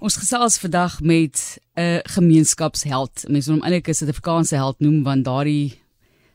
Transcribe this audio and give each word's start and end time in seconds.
Ons 0.00 0.16
gesels 0.16 0.56
vandag 0.56 1.00
met 1.00 1.58
'n 1.76 2.00
gemeenskapsheld. 2.02 3.28
Mense 3.28 3.50
wil 3.50 3.58
hom 3.58 3.64
eintlik 3.64 3.88
'n 3.88 3.94
Suid-Afrikaanse 3.94 4.56
held 4.56 4.80
noem 4.80 5.02
want 5.02 5.24
daardie 5.24 5.78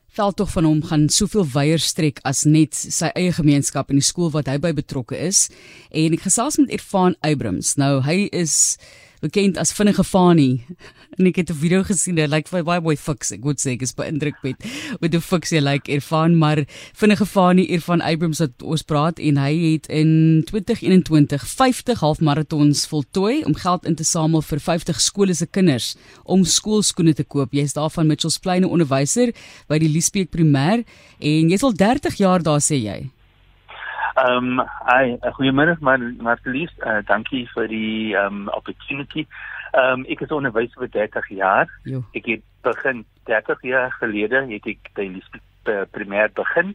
veldtog 0.07 0.51
van 0.51 0.63
hom 0.63 0.83
gaan 0.83 1.09
soveel 1.09 1.47
wyer 1.47 1.79
strek 1.79 2.19
as 2.21 2.43
net 2.43 2.75
sy 2.75 3.09
eie 3.13 3.31
gemeenskap 3.31 3.89
en 3.89 3.95
die 3.95 4.05
skool 4.05 4.29
wat 4.31 4.45
hy 4.45 4.57
by 4.57 4.73
betrokke 4.73 5.17
is. 5.17 5.49
En 5.89 6.13
ek 6.13 6.21
gesels 6.21 6.57
met 6.57 6.69
Irfan 6.69 7.15
Abrams. 7.21 7.75
Nou, 7.75 8.01
hy 8.01 8.29
is 8.31 8.77
bekend 9.25 9.57
as 9.61 9.73
vinnige 9.75 10.05
Fani. 10.05 10.51
En 11.15 11.29
ek 11.29 11.37
het 11.39 11.49
'n 11.49 11.55
video 11.55 11.83
gesien, 11.83 12.17
hy 12.17 12.25
lyk 12.27 12.51
like, 12.51 12.63
baie 12.65 12.81
mooi 12.81 12.97
fiks. 12.97 13.31
Ek 13.31 13.43
moet 13.45 13.55
sê 13.55 13.77
ek 13.77 13.83
is 13.87 13.95
beïndruk 13.95 14.35
met 14.43 14.59
met 14.99 15.13
hoe 15.13 15.21
fiks 15.21 15.53
hy 15.55 15.61
lyk 15.63 15.87
like, 15.87 15.91
Irfan, 15.91 16.35
maar 16.35 16.65
vinnige 16.93 17.25
Fani 17.25 17.63
Irfan 17.71 18.01
Abrams 18.01 18.41
wat 18.43 18.51
ons 18.61 18.83
praat 18.83 19.19
en 19.19 19.37
hy 19.37 19.53
het 19.55 19.87
in 19.87 20.43
2021 20.43 21.47
50 21.47 22.03
halfmaratons 22.03 22.83
voltooi 22.91 23.45
om 23.45 23.55
geld 23.55 23.85
in 23.85 23.95
te 23.95 24.03
samel 24.03 24.41
vir 24.41 24.59
50 24.59 24.99
skole 24.99 25.33
se 25.33 25.45
kinders 25.45 25.95
om 26.25 26.43
skoolskoene 26.43 27.13
te 27.13 27.23
koop. 27.23 27.53
Jy's 27.53 27.73
daarvan 27.79 28.07
Mitchells 28.07 28.39
Plain 28.39 28.63
'n 28.63 28.69
onderwyser 28.69 29.31
by 29.69 29.79
die 29.79 29.89
Liesbeek 29.89 30.35
Primêr 30.35 30.83
en 31.19 31.49
jy's 31.49 31.63
al 31.63 31.73
30 31.73 32.17
jaar 32.17 32.43
daar 32.43 32.59
sê 32.59 32.75
jy. 32.75 33.14
Ehm 34.15 34.59
um, 34.59 34.67
hi, 34.87 35.17
goeiemôre 35.35 35.75
maar 35.83 35.99
Marlies, 36.23 36.71
uh, 36.87 37.01
dankie 37.03 37.41
vir 37.51 37.65
die 37.67 38.13
ehm 38.15 38.45
um, 38.45 38.51
opportunity. 38.55 39.25
Ehm 39.73 40.05
um, 40.05 40.05
ek 40.07 40.23
is 40.23 40.31
onderwyser 40.31 40.85
vir 40.85 40.91
30 40.93 41.27
jaar. 41.35 41.73
Jo. 41.83 41.99
Ek 42.15 42.29
het 42.31 42.45
begin 42.63 43.03
30 43.27 43.65
jaar 43.67 43.91
gelede 43.99 44.45
het 44.53 44.69
ek 44.71 44.87
by 44.95 45.09
die 45.17 45.75
primêr 45.91 46.31
begin. 46.39 46.71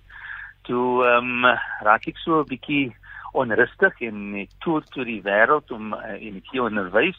Toe 0.68 1.00
ehm 1.08 1.32
um, 1.48 1.56
raak 1.88 2.04
ek 2.12 2.20
so 2.20 2.42
'n 2.42 2.50
bietjie 2.52 2.92
onrustig 3.32 4.04
en 4.10 4.36
ek 4.44 4.52
toer 4.60 4.84
toe 4.92 5.08
die 5.08 5.22
wêreld 5.24 5.72
om 5.72 5.96
uh, 5.96 6.12
en 6.20 6.36
ek 6.44 6.52
hier 6.52 6.68
onderwys 6.68 7.16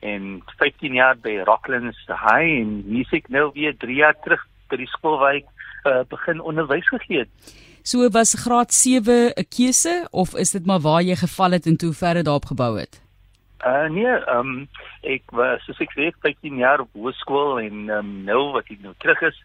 en 0.00 0.42
15 0.56 0.94
jaar 0.94 1.16
by 1.20 1.42
Rocklands 1.44 2.00
High 2.08 2.56
en 2.62 2.84
sit 3.10 3.20
ek 3.20 3.28
nou 3.28 3.50
weer 3.52 3.76
3 3.76 4.00
jaar 4.00 4.16
terug 4.24 4.48
by 4.70 4.80
die 4.80 4.92
skool 4.96 5.18
waar 5.20 5.42
ek 5.44 5.48
uh, 5.84 6.04
begin 6.08 6.40
onderwys 6.40 6.88
gegee 6.88 7.26
het. 7.26 7.58
So 7.88 8.06
was 8.10 8.34
graad 8.34 8.70
7 8.70 9.32
'n 9.34 9.46
keuse 9.48 10.08
of 10.10 10.34
is 10.34 10.50
dit 10.50 10.66
maar 10.66 10.80
waar 10.80 11.02
jy 11.02 11.14
geval 11.16 11.50
het 11.50 11.66
en 11.66 11.76
toe 11.76 11.92
verder 11.92 12.22
daarop 12.24 12.44
gebou 12.44 12.78
het? 12.78 13.00
Uh 13.64 13.88
nee, 13.88 14.06
ehm 14.06 14.48
um, 14.48 14.68
ek 15.00 15.22
was 15.32 15.64
so 15.64 15.72
ek 15.72 15.94
sê 15.96 16.10
15 16.20 16.56
jaar 16.60 16.80
op 16.80 16.92
hoërskool 16.92 17.60
en 17.60 17.88
um, 17.88 18.10
nou 18.24 18.42
wat 18.52 18.68
ek 18.68 18.82
nou 18.82 18.92
terug 18.98 19.22
is, 19.30 19.38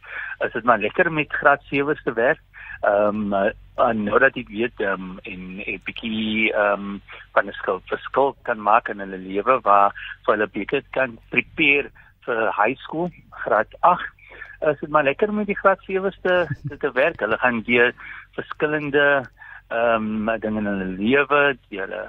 is 0.46 0.52
dit 0.52 0.64
maar 0.64 0.84
lekker 0.84 1.12
met 1.12 1.32
graad 1.32 1.64
7's 1.72 2.04
te 2.04 2.14
werk. 2.14 2.42
Ehm 2.82 3.32
um, 3.34 3.54
en 3.76 4.04
nou 4.04 4.20
dat 4.20 4.36
ek 4.36 4.52
weet 4.52 4.76
ehm 4.84 5.16
um, 5.16 5.20
en 5.24 5.64
'n 5.64 5.80
bietjie 5.88 6.52
ehm 6.52 6.84
um, 6.84 7.02
van 7.32 7.48
'n 7.48 7.60
skill 7.62 7.80
verskil 7.88 8.36
kan 8.42 8.60
maak 8.60 8.90
in 8.90 9.00
hulle 9.00 9.24
lewe 9.24 9.60
waar 9.62 9.96
hulle 10.28 10.48
beter 10.48 10.84
kan 10.92 11.16
prepare 11.30 11.88
vir 12.26 12.52
high 12.60 12.76
school 12.84 13.08
graad 13.30 13.72
8 13.80 14.04
is 14.72 14.80
dit 14.80 14.90
maar 14.90 15.04
lekker 15.04 15.34
met 15.34 15.48
die 15.48 15.58
graad 15.58 15.82
7's 15.90 16.20
te, 16.22 16.48
te 16.80 16.92
werk. 16.92 17.20
Hulle 17.20 17.38
gaan 17.38 17.62
deur 17.68 17.94
verskillende 18.38 19.24
ehm 19.74 20.30
um, 20.30 20.40
dinge 20.40 20.60
in 20.60 20.70
hulle 20.70 20.90
lewe, 21.00 21.42
hulle 21.70 22.02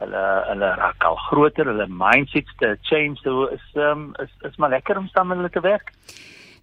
hulle 0.00 0.24
hulle 0.48 0.68
raak 0.80 1.04
al 1.04 1.16
groter, 1.28 1.68
hulle 1.68 1.86
mindsets 1.88 2.54
te 2.62 2.76
change. 2.88 3.20
So 3.22 3.46
is 3.52 3.66
ehm 3.74 3.90
um, 3.90 4.12
is 4.24 4.32
is 4.48 4.56
maar 4.56 4.72
lekker 4.76 4.98
om 4.98 5.08
saam 5.12 5.28
met 5.28 5.36
hulle 5.36 5.50
te 5.50 5.60
werk. 5.60 5.92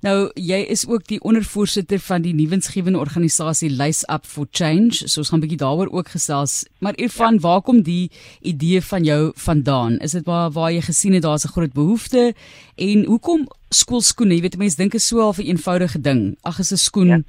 Nou, 0.05 0.29
jy 0.37 0.59
is 0.69 0.83
ook 0.85 1.07
die 1.09 1.17
ondervoorsitter 1.25 1.99
van 2.05 2.21
die 2.21 2.33
nuwensgewende 2.37 2.99
organisasie 3.01 3.71
Lace 3.73 4.05
Up 4.13 4.27
for 4.29 4.45
Change. 4.51 5.07
So 5.09 5.19
ons 5.19 5.29
gaan 5.29 5.39
'n 5.39 5.45
bietjie 5.45 5.57
daaroor 5.57 5.89
ook 5.89 6.09
gesels. 6.09 6.65
Maar 6.79 6.93
Irfan, 6.97 7.33
ja. 7.33 7.39
waar 7.39 7.61
kom 7.61 7.81
die 7.81 8.11
idee 8.41 8.81
van 8.81 9.03
jou 9.03 9.31
vandaan? 9.35 9.97
Is 9.99 10.11
dit 10.11 10.25
waar 10.25 10.51
waar 10.51 10.71
jy 10.71 10.81
gesien 10.81 11.13
het 11.13 11.23
daar's 11.23 11.45
'n 11.45 11.51
groot 11.51 11.73
behoefte 11.73 12.33
en 12.75 13.05
hoekom 13.05 13.47
skoolskoene? 13.69 14.35
Jy 14.35 14.41
weet 14.41 14.57
mense 14.57 14.77
dink 14.77 14.93
is 14.93 15.07
so 15.07 15.29
'n 15.29 15.33
een 15.37 15.45
eenvoudige 15.45 16.01
ding. 16.01 16.37
Ag, 16.41 16.59
is 16.59 16.71
'n 16.71 16.77
skoen. 16.77 17.07
Ja. 17.07 17.21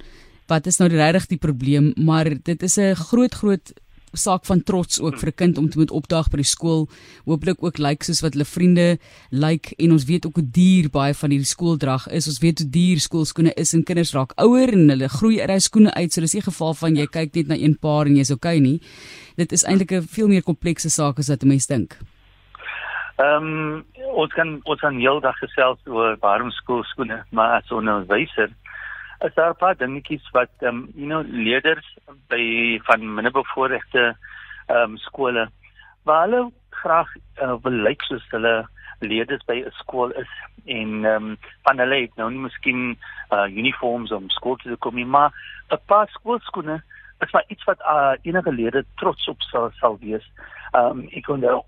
Wat 0.47 0.65
is 0.65 0.77
nou 0.77 0.89
regtig 0.89 1.27
die 1.27 1.37
probleem? 1.37 1.93
Maar 1.95 2.41
dit 2.43 2.63
is 2.63 2.77
'n 2.77 2.95
groot 2.95 3.33
groot 3.33 3.73
saak 4.13 4.45
van 4.45 4.63
trots 4.63 4.99
ook 5.01 5.19
vir 5.19 5.29
'n 5.29 5.35
kind 5.35 5.57
om 5.57 5.69
te 5.69 5.77
moet 5.77 5.91
opdaag 5.91 6.29
by 6.29 6.37
die 6.37 6.45
skool. 6.55 6.89
Hooplik 7.25 7.63
ook 7.63 7.77
lyk 7.77 7.87
like, 7.89 8.03
soos 8.05 8.21
wat 8.21 8.33
hulle 8.33 8.45
vriende 8.45 8.97
lyk 9.29 9.41
like, 9.41 9.75
en 9.77 9.91
ons 9.91 10.05
weet 10.05 10.25
ook 10.25 10.35
hoe 10.35 10.49
duur 10.51 10.89
baie 10.89 11.13
van 11.13 11.29
hierdie 11.29 11.45
skooldrag 11.45 12.07
is. 12.07 12.27
Ons 12.27 12.39
weet 12.39 12.59
hoe 12.59 12.69
duur 12.69 12.99
skoolskoene 12.99 13.53
is 13.55 13.73
en 13.73 13.83
kinders 13.83 14.13
raak 14.13 14.31
ouer 14.35 14.73
en 14.73 14.89
hulle 14.89 15.09
groei 15.09 15.39
uit 15.39 15.47
daai 15.47 15.59
skoene 15.59 15.93
uit. 15.93 16.13
So 16.13 16.21
dis 16.21 16.33
nie 16.33 16.45
geval 16.45 16.73
van 16.73 16.95
jy 16.95 17.07
kyk 17.07 17.35
net 17.35 17.47
na 17.47 17.55
een 17.55 17.77
paar 17.77 18.05
en 18.05 18.15
jy's 18.15 18.31
okay 18.31 18.59
nie. 18.59 18.79
Dit 19.37 19.51
is 19.51 19.63
eintlik 19.63 19.91
'n 19.91 20.01
veel 20.01 20.27
meer 20.27 20.43
komplekse 20.43 20.89
saak 20.89 21.19
as 21.19 21.29
wat 21.29 21.43
'n 21.43 21.47
mens 21.47 21.67
dink. 21.67 21.97
Ehm 23.19 23.43
um, 23.43 23.85
ons 24.15 24.33
kan 24.33 24.59
ons 24.63 24.81
aan 24.83 24.99
heeldag 24.99 25.35
gesels 25.43 25.79
oor 25.85 26.15
waarom 26.21 26.51
skoolskoene, 26.51 27.23
maar 27.31 27.59
as 27.59 27.71
onderwyser 27.71 28.49
is 29.25 29.33
daar 29.33 29.51
'n 29.51 29.61
paar 29.63 29.77
dingetjies 29.77 30.29
wat 30.31 30.49
ehm 30.59 30.75
um, 30.75 30.91
you 30.95 31.07
know 31.07 31.23
leerders 31.27 31.97
by 32.27 32.79
van 32.83 33.13
minderbevoorregte 33.13 34.15
ehm 34.67 34.77
um, 34.81 34.97
skole 34.97 35.49
waar 36.03 36.21
hulle 36.27 36.51
graag 36.69 37.09
uh, 37.41 37.55
wil 37.61 37.77
lyk 37.87 38.01
soos 38.01 38.25
hulle 38.29 38.67
leerders 38.99 39.43
by 39.45 39.63
'n 39.65 39.71
skool 39.71 40.11
is 40.11 40.31
en 40.65 41.05
ehm 41.05 41.29
um, 41.29 41.37
van 41.63 41.79
hulle 41.79 42.01
het 42.01 42.15
nou 42.15 42.29
nie 42.31 42.39
miskien 42.39 42.97
uh, 43.31 43.47
uniforms 43.61 44.11
om 44.11 44.29
skool 44.29 44.55
toe 44.55 44.71
te 44.71 44.77
kom 44.77 44.95
nie 44.95 45.05
maar 45.05 45.31
'n 45.71 45.81
paar 45.85 46.07
skoolskoene 46.07 46.81
is 47.19 47.31
maar 47.31 47.43
iets 47.47 47.63
wat 47.63 47.79
uh, 47.79 48.11
enige 48.21 48.51
leerder 48.51 48.85
trots 48.95 49.27
op 49.27 49.41
sal 49.41 49.71
sal 49.79 49.97
wees. 49.99 50.31
Ehm 50.71 50.85
um, 50.85 51.07
ek 51.11 51.23
kon 51.23 51.39
nou 51.39 51.63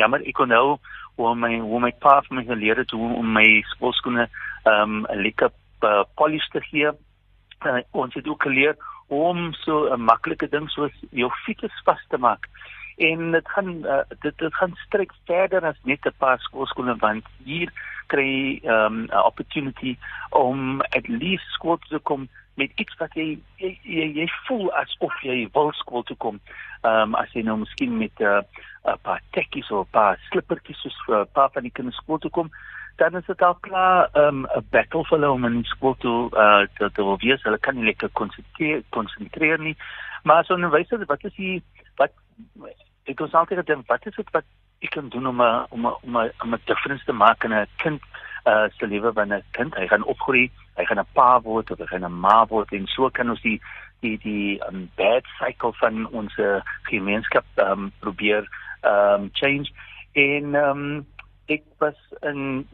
ja 0.00 0.06
maar 0.06 0.20
ek 0.20 0.34
kon 0.34 0.48
nou 0.48 0.78
hoe 1.16 1.34
my 1.34 1.58
hoe 1.58 1.80
my 1.80 1.92
pa 1.92 2.20
vir 2.26 2.36
my 2.36 2.44
geleer 2.44 2.76
het 2.76 2.90
hoe 2.90 3.14
om 3.16 3.32
my 3.32 3.62
skoolskoene 3.74 4.28
ehm 4.64 4.82
um, 4.82 5.06
'n 5.08 5.22
lekker 5.22 5.50
uh, 5.84 6.04
polish 6.14 6.48
te 6.48 6.60
gee. 6.60 6.90
Uh, 7.66 7.80
ons 7.90 8.14
het 8.14 8.28
ook 8.28 8.42
geleer 8.42 8.76
om 9.08 9.52
so 9.52 9.88
'n 9.94 10.00
maklike 10.00 10.48
ding 10.48 10.70
soos 10.70 10.92
jou 11.10 11.30
fiets 11.44 11.82
vas 11.84 12.04
te 12.08 12.18
maak. 12.18 12.48
En 12.96 13.30
dit 13.30 13.48
gaan 13.48 13.86
uh, 13.86 14.02
dit 14.20 14.38
dit 14.38 14.54
gaan 14.54 14.74
strek 14.86 15.12
verder 15.24 15.64
as 15.64 15.78
net 15.82 16.06
'n 16.06 16.18
paar 16.18 16.38
skoolskoene 16.38 16.96
want 16.96 17.26
hier 17.44 17.72
kry 18.06 18.60
um, 18.64 19.02
'n 19.04 19.10
um, 19.12 19.24
opportunity 19.24 19.96
om 20.30 20.80
at 20.80 21.08
least 21.08 21.46
skool 21.46 21.78
te 21.88 21.98
kom 21.98 22.28
met 22.54 22.70
iets 22.74 22.96
wat 22.96 23.14
jy 23.14 23.38
jy, 23.56 23.78
jy, 23.82 24.06
jy 24.20 24.26
voel 24.46 24.72
asof 24.72 25.22
jy 25.22 25.48
wil 25.52 25.72
skool 25.72 26.02
toe 26.02 26.16
kom. 26.16 26.40
Ehm 26.82 27.14
um, 27.14 27.14
as 27.14 27.32
jy 27.32 27.42
nou 27.42 27.56
miskien 27.62 27.98
met 27.98 28.12
'n 28.20 28.44
uh, 28.84 28.96
paar 29.02 29.22
tekkies 29.30 29.70
of 29.70 29.86
'n 29.86 29.90
paar 29.90 30.18
slippertjies 30.28 30.80
soos 30.82 30.98
vir 31.06 31.20
'n 31.20 31.32
paar 31.32 31.50
van 31.54 31.62
die 31.62 31.76
kinders 31.76 31.96
skool 31.96 32.18
toe 32.18 32.30
kom, 32.30 32.50
dan 32.96 33.16
is 33.16 33.26
dit 33.26 33.42
al 33.42 33.54
klaar 33.54 34.08
um, 34.14 34.42
'n 34.42 34.56
um, 34.56 34.64
battle 34.70 35.04
vir 35.04 35.18
hulle 35.18 35.30
om 35.30 35.44
in 35.44 35.64
skool 35.64 35.96
toe 35.98 36.30
uh, 36.36 36.66
te 36.76 36.90
te 36.92 37.02
wees. 37.24 37.42
Hulle 37.42 37.58
kan 37.58 37.74
nie 37.74 37.84
lekker 37.84 38.08
konsentreer 38.12 38.82
konsentreer 38.88 39.58
nie. 39.58 39.76
Maar 40.22 40.44
so 40.44 40.56
'n 40.56 40.70
wyse 40.70 41.04
wat 41.06 41.24
is 41.24 41.34
die 41.34 41.62
wat 41.96 42.12
ek 43.04 43.20
ons 43.20 43.34
altyd 43.34 43.66
dink 43.66 43.86
wat 43.86 44.06
is 44.06 44.14
dit 44.14 44.30
wat 44.30 44.44
ek 44.80 44.90
kan 44.90 45.08
doen 45.08 45.26
om 45.26 45.40
a, 45.40 45.66
om 45.70 45.86
a, 45.86 45.94
om 46.02 46.16
om 46.16 46.54
'n 46.54 46.62
difference 46.64 47.04
te 47.04 47.12
maak 47.12 47.44
in 47.44 47.52
'n 47.52 47.66
kind 47.76 48.00
uh, 48.44 48.68
se 48.76 48.86
lewe 48.86 49.12
wanneer 49.12 49.38
'n 49.38 49.50
kind 49.50 49.74
hy 49.74 49.86
gaan 49.86 50.04
opgroei, 50.04 50.50
hy 50.76 50.84
gaan 50.84 50.98
'n 50.98 51.12
pa 51.12 51.40
word 51.40 51.70
of 51.70 51.78
hy 51.78 51.86
gaan 51.86 52.04
'n 52.04 52.20
ma 52.20 52.46
word 52.46 52.72
en 52.72 52.86
so 52.86 53.10
kan 53.10 53.30
ons 53.30 53.42
die 53.42 53.60
die 54.00 54.18
die 54.18 54.60
um, 54.68 54.90
bad 54.96 55.24
cycle 55.38 55.72
van 55.72 56.06
ons 56.06 56.34
gemeenskap 56.82 57.44
um, 57.56 57.92
probeer 58.00 58.48
um, 58.82 59.30
change 59.32 59.70
en 60.12 60.54
um, 60.54 61.06
ek 61.50 61.62
was 61.78 61.98
in 62.22 62.66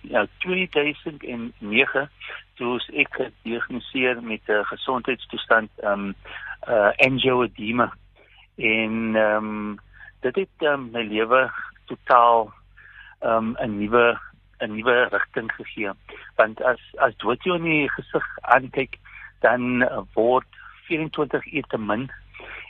ja 0.00 0.26
2009 0.38 2.08
toe 2.56 2.80
ek 3.02 3.16
gediagnoseer 3.18 4.22
met 4.22 4.40
'n 4.48 4.64
gesondheidstoestand 4.72 5.70
um 5.82 6.14
uh 6.68 6.90
angioedema. 7.06 7.92
En 8.56 9.16
um 9.16 9.78
dit 10.20 10.36
het 10.36 10.68
um, 10.68 10.90
my 10.92 11.02
lewe 11.02 11.50
totaal 11.86 12.52
um 13.20 13.56
'n 13.60 13.78
nuwe 13.78 14.18
'n 14.60 14.74
nuwe 14.76 15.08
rigting 15.10 15.52
gegee. 15.52 15.92
Want 16.36 16.62
as 16.62 16.80
as 16.96 17.16
dood 17.16 17.44
jy 17.44 17.54
in 17.54 17.62
die 17.62 17.88
gesig 17.88 18.26
aankyk 18.40 18.98
dan 19.40 19.84
word 20.14 20.48
24 20.88 21.52
ure 21.52 21.68
te 21.68 21.78
min. 21.78 22.10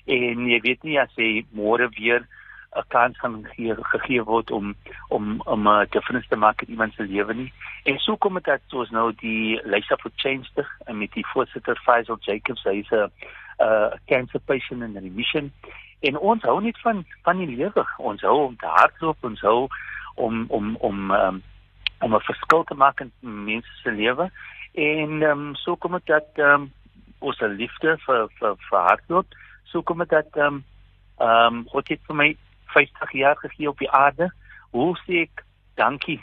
En 0.04 0.48
jy 0.48 0.60
weet 0.60 0.82
nie 0.82 1.00
as 1.00 1.14
jy 1.16 1.46
môre 1.50 1.88
weer 1.98 2.26
'n 2.74 2.84
kans 2.88 3.18
gaan 3.18 3.46
gee 3.54 3.74
gegee 3.78 4.22
word 4.22 4.50
om 4.50 4.74
om 5.08 5.40
om 5.44 5.68
'n 5.68 5.80
uh, 5.80 5.86
difference 5.90 6.28
te 6.28 6.36
maak 6.36 6.62
in 6.62 6.70
iemand 6.70 6.94
se 6.94 7.02
lewe 7.02 7.34
nie. 7.34 7.52
En 7.84 7.98
so 7.98 8.16
kom 8.16 8.34
dit 8.34 8.44
dat 8.44 8.60
ons 8.72 8.90
nou 8.90 9.12
die 9.16 9.60
Lisa 9.64 9.96
for 9.96 10.10
Change 10.16 10.48
te 10.54 10.66
en 10.84 10.98
met 10.98 11.12
die 11.12 11.26
voorsitter 11.26 11.80
Faisal 11.84 12.18
Jacobs, 12.20 12.64
hy 12.64 12.78
is 12.78 12.90
'n 12.90 13.10
uh 13.58 13.90
cancer 14.06 14.40
patient 14.40 14.82
in 14.82 14.98
remission. 14.98 15.52
En 16.00 16.18
ons 16.18 16.42
hou 16.42 16.60
net 16.62 16.80
van 16.80 17.04
van 17.22 17.38
die 17.38 17.56
lewe. 17.56 17.86
Ons 17.96 18.20
hou 18.20 18.44
om 18.46 18.56
te 18.56 18.66
hardloop, 18.66 19.16
ons 19.20 19.40
hou 19.40 19.68
om 20.14 20.44
om 20.48 20.76
om 20.76 21.10
um, 21.10 21.42
om 22.00 22.14
'n 22.14 22.20
verskil 22.20 22.64
te 22.64 22.74
maak 22.74 23.00
in 23.00 23.12
mense 23.20 23.70
se 23.82 23.92
lewe. 23.92 24.30
En 24.74 25.22
um, 25.22 25.54
so 25.54 25.76
kom 25.76 25.92
dit 25.92 26.06
dat 26.06 26.28
um, 26.34 26.72
ons 27.18 27.40
liefde 27.40 27.98
vir 28.06 28.28
vir 28.38 28.56
vir 28.68 28.80
hardloop, 28.80 29.26
so 29.64 29.82
kom 29.82 29.98
dit 29.98 30.08
dat 30.08 30.36
ehm 30.36 30.46
um, 30.46 30.64
ehm 31.18 31.54
um, 31.54 31.66
wat 31.72 31.86
dit 31.86 32.00
vir 32.06 32.16
my 32.16 32.36
50 32.72 33.12
jaar 33.12 33.36
gegee 33.36 33.68
op 33.68 33.78
die 33.78 33.90
aarde 33.90 34.30
hoe 34.70 34.92
sê 35.04 35.24
ek 35.26 35.44
dankie 35.78 36.20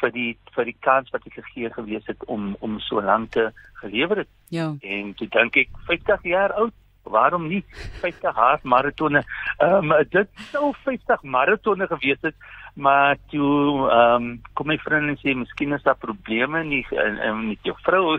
vir 0.00 0.12
die 0.14 0.30
vir 0.54 0.70
die 0.70 0.78
kans 0.86 1.10
wat 1.14 1.26
ek 1.26 1.36
gegee 1.40 1.70
gewees 1.74 2.06
het 2.10 2.24
om 2.30 2.54
om 2.60 2.78
so 2.80 3.02
lank 3.02 3.32
te 3.36 3.50
gelewer 3.82 4.24
het. 4.24 4.32
Ja. 4.48 4.72
En 4.80 5.14
toe 5.18 5.28
dink 5.28 5.56
ek 5.64 5.70
50 5.88 6.26
jaar 6.30 6.54
oud, 6.62 6.74
waarom 7.04 7.48
nie 7.48 7.62
50 8.00 8.36
half 8.36 8.62
maratone? 8.62 9.24
Ehm 9.58 9.92
um, 9.92 10.04
dit 10.10 10.44
sou 10.52 10.72
50 10.84 11.22
maratone 11.22 11.86
gewees 11.86 12.20
het, 12.22 12.36
maar 12.74 13.16
toe 13.32 13.90
ehm 13.90 14.28
um, 14.28 14.40
kom 14.54 14.72
my 14.72 14.78
vriend 14.82 15.12
en 15.12 15.20
sê 15.22 15.36
miskien 15.36 15.76
is 15.76 15.84
daar 15.86 16.00
probleme 16.00 16.64
nie 16.64 16.84
en, 16.90 17.18
en 17.18 17.46
met 17.48 17.70
jou 17.70 17.76
vrou 17.86 18.18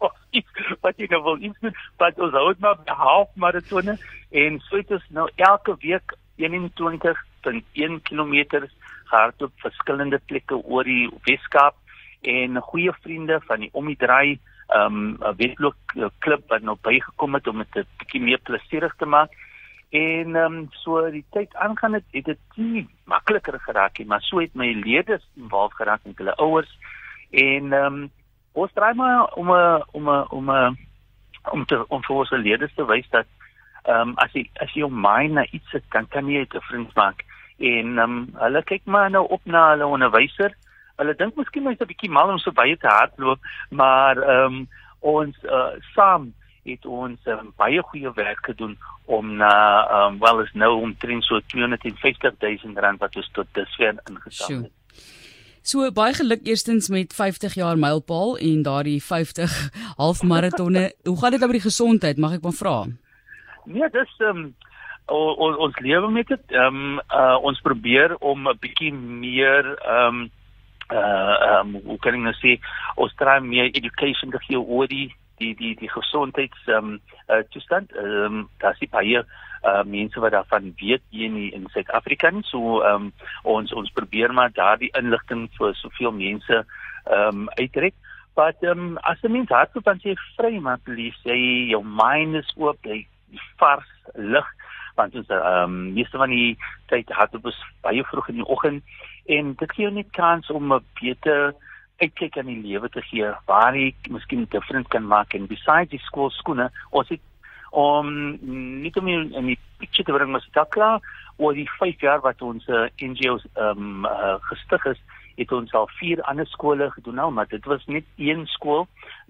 wat 0.84 0.98
jy 0.98 1.10
nou 1.10 1.22
wil 1.22 1.42
iets 1.42 1.58
doen, 1.60 1.76
wat 1.98 2.18
ons 2.18 2.32
hou 2.38 2.54
maar 2.58 2.78
by 2.86 2.96
half 3.04 3.30
maratone 3.34 3.98
en 4.30 4.60
so 4.68 4.80
het 4.80 4.90
ons 4.90 5.08
nou 5.10 5.28
elke 5.36 5.76
week 5.84 6.16
21.1 6.38 8.00
km 8.02 8.34
gehardloop 9.10 9.52
verskillende 9.56 10.20
plekke 10.26 10.56
oor 10.56 10.84
die 10.84 11.10
Weskaap 11.26 11.76
en 12.22 12.60
goeie 12.70 12.92
vriende 13.02 13.40
van 13.46 13.60
die 13.60 13.70
om 13.72 13.86
die 13.86 13.98
draai 13.98 14.38
um 14.76 15.18
'n 15.20 15.36
wedloop 15.36 15.76
klub 16.18 16.48
wat 16.48 16.62
nou 16.62 16.76
bygekom 16.82 17.34
het 17.34 17.46
om 17.46 17.58
dit 17.58 17.76
'n 17.76 17.86
bietjie 17.98 18.20
meer 18.20 18.38
plesierig 18.38 18.94
te 18.96 19.06
maak. 19.06 19.30
En 19.90 20.36
um 20.36 20.68
so 20.70 21.10
die 21.10 21.24
tyd 21.30 21.54
aangaan 21.54 21.92
het, 21.92 22.04
het 22.12 22.24
dit 22.24 22.38
nie 22.56 22.88
makliker 23.04 23.58
geraak 23.60 23.98
nie, 23.98 24.06
maar 24.06 24.22
so 24.22 24.40
het 24.40 24.54
my 24.54 24.72
leerders 24.72 25.26
involved 25.36 25.76
geraak 25.76 26.00
met 26.04 26.18
hulle 26.18 26.36
ouers 26.36 26.78
en 27.30 27.72
um 27.72 28.10
ons 28.52 28.72
draai 28.72 28.94
maar 28.94 29.34
om 29.34 29.50
'n 29.52 29.82
om 29.92 30.08
'n 30.08 30.26
om 30.30 30.50
'n 30.50 30.78
om 31.50 31.64
te 31.64 31.88
om 31.88 32.02
vir 32.02 32.16
ons 32.16 32.30
leerders 32.30 32.74
te 32.74 32.84
wys 32.84 33.08
dat 33.10 33.26
um 33.88 34.14
as 34.16 34.32
jy 34.32 34.48
as 34.60 34.70
jy 34.74 34.84
jou 34.84 34.90
mind 34.90 35.34
na 35.34 35.46
iets 35.50 35.72
het, 35.72 35.84
kan 35.88 36.06
kan 36.08 36.28
jy 36.28 36.42
'n 36.42 36.52
difference 36.52 36.92
maak. 36.94 37.24
En 37.58 37.98
um 37.98 38.28
hulle 38.34 38.62
kyk 38.62 38.84
maar 38.84 39.10
nou 39.10 39.26
op 39.28 39.40
na 39.44 39.70
hulle 39.70 39.86
onderwyser 39.86 40.54
Hulle 41.00 41.14
dink 41.18 41.38
miskien 41.38 41.66
hy's 41.66 41.80
'n 41.80 41.90
bietjie 41.90 42.10
mal 42.10 42.30
om 42.30 42.38
so 42.38 42.52
baie 42.52 42.76
te 42.76 42.86
hardloop, 42.86 43.40
maar 43.70 44.20
ehm 44.22 44.60
um, 44.60 44.68
ons 45.00 45.36
uh, 45.42 45.74
saam 45.94 46.32
het 46.62 46.86
ons 46.86 47.18
um, 47.26 47.48
baie 47.58 47.82
goeie 47.82 48.12
werk 48.14 48.44
gedoen 48.46 48.76
om 49.06 49.36
na 49.40 49.54
ehm 49.82 50.12
um, 50.12 50.20
wel 50.20 50.44
is 50.44 50.52
nou 50.54 50.72
omtrent 50.82 51.24
so 51.24 51.40
250 51.54 52.38
000 52.38 52.78
rand 52.84 53.00
wat 53.00 53.16
ons 53.16 53.30
tot 53.32 53.48
dusver 53.52 53.98
ingesamel 54.10 54.68
het. 54.68 54.72
So 55.62 55.90
baie 55.90 56.14
geluk 56.14 56.46
eerstens 56.46 56.88
met 56.88 57.14
50 57.14 57.54
jaar 57.54 57.78
mylpaal 57.78 58.38
en 58.38 58.62
daardie 58.62 59.02
50 59.02 59.70
halfmaratonne. 60.02 60.92
Hoe 61.04 61.18
gaan 61.18 61.30
dit 61.30 61.40
nou 61.40 61.50
met 61.50 61.60
die 61.60 61.70
gesondheid? 61.70 62.18
Mag 62.18 62.38
ek 62.38 62.42
maar 62.46 62.58
vra? 62.62 62.76
Nee, 63.64 63.88
dis 63.90 64.14
ehm 64.18 64.36
um, 64.36 64.54
ons 65.06 65.56
ons 65.56 65.78
lewe 65.78 66.10
met 66.10 66.28
dit. 66.28 66.52
Ehm 66.52 66.76
um, 66.76 67.00
uh, 67.10 67.38
ons 67.42 67.60
probeer 67.60 68.16
om 68.18 68.48
'n 68.48 68.58
bietjie 68.60 68.92
meer 68.92 69.76
ehm 69.78 70.22
um, 70.22 70.30
uh 70.92 71.60
um 71.60 71.76
hoe 71.84 71.98
kan 71.98 72.16
ek 72.18 72.24
nou 72.26 72.34
sê 72.38 72.58
ons 73.00 73.14
try 73.20 73.38
meer 73.44 73.70
education 73.72 74.32
te 74.32 74.40
gee 74.46 74.60
oor 74.60 74.88
die 74.90 75.08
die 75.40 75.54
die 75.58 75.74
die 75.80 75.90
gesondheids 75.92 76.68
um 76.76 76.98
uh, 77.28 77.42
toestand 77.54 77.94
um 77.96 78.48
daar 78.62 78.76
is 78.76 78.90
baie 78.90 79.22
uh 79.62 79.82
mense 79.86 80.20
wat 80.20 80.34
daarvan 80.36 80.72
weet 80.80 81.04
hier 81.10 81.30
in 81.30 81.38
in 81.58 81.68
Suid-Afrika 81.74 82.32
so 82.50 82.82
um 82.92 83.12
ons 83.44 83.72
ons 83.72 83.94
probeer 83.98 84.32
maar 84.32 84.52
daardie 84.52 84.92
inligting 84.98 85.48
vir 85.58 85.74
soveel 85.80 86.12
mense 86.12 86.64
um 87.18 87.48
uitreik 87.60 87.94
maar 88.36 88.54
um 88.72 88.98
as 89.02 89.22
'n 89.22 89.32
mens 89.32 89.48
hardloop 89.48 89.84
dan 89.84 90.00
jy 90.02 90.16
vry 90.36 90.58
maar 90.58 90.80
lief 90.86 91.16
jy 91.24 91.68
jou 91.70 91.82
mind 91.84 92.34
is 92.34 92.52
oop. 92.56 92.78
Jy 92.84 93.06
vars 93.56 93.88
lig 94.14 94.46
want 94.94 95.14
ons 95.16 95.28
ehm 95.28 95.64
um, 95.64 95.92
meeste 95.96 96.18
van 96.20 96.30
die 96.30 96.56
tyd 96.92 97.10
hardloop 97.16 97.50
ons 97.50 97.60
baie 97.84 98.04
vroeg 98.04 98.28
in 98.28 98.40
die 98.40 98.48
oggend 98.54 98.82
en 99.36 99.54
dit 99.60 99.72
gee 99.72 99.86
jou 99.86 99.94
net 99.94 100.10
kans 100.12 100.50
om 100.50 100.72
'n 100.72 100.84
beter 101.00 101.54
uitkyk 102.02 102.38
aan 102.38 102.50
die 102.50 102.62
lewe 102.62 102.88
te 102.88 103.02
gee 103.02 103.32
waar 103.46 103.76
jy 103.76 103.94
miskien 104.08 104.40
'n 104.40 104.50
difference 104.50 104.88
kan 104.88 105.06
maak 105.06 105.34
en 105.34 105.46
besides 105.46 105.90
die 105.90 106.04
skool 106.08 106.30
skoene 106.30 106.70
ons 106.90 107.08
het 107.08 107.20
om 107.70 108.06
nie 108.82 108.92
om 108.94 109.08
in 109.08 109.46
die 109.46 109.58
picture 109.78 110.04
te 110.04 110.12
bring 110.12 110.32
dit 110.32 110.68
klaar 110.68 111.00
oor 111.36 111.54
die 111.54 111.68
5 111.78 112.00
jaar 112.00 112.20
wat 112.20 112.42
ons 112.42 112.68
uh, 112.68 112.86
NGO's 113.00 113.44
ehm 113.54 113.78
um, 113.78 114.04
uh, 114.04 114.36
gestig 114.50 114.84
is 114.84 115.00
het 115.36 115.52
ons 115.52 115.72
al 115.72 115.88
vier 115.98 116.20
ander 116.22 116.46
skole 116.46 116.90
gedoen 116.90 117.14
nou 117.14 117.30
maar 117.30 117.48
dit 117.48 117.64
was 117.64 117.86
net 117.86 118.04
een 118.16 118.46
skool 118.46 118.86